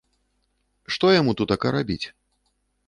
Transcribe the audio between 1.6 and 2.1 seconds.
рабіць?